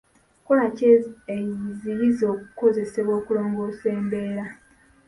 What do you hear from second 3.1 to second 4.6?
okulongoosa embeera?